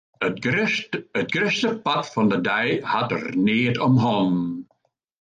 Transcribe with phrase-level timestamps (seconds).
[0.27, 4.43] It grutste part fan de dei hat er neat om hannen.